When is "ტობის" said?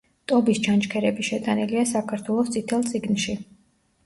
0.31-0.61